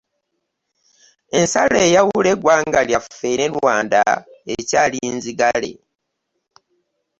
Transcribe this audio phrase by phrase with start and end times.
[1.39, 4.01] Ensalo eyawula egwanga lyaffe ne Rwanda
[4.53, 5.71] ekyaali nzigale.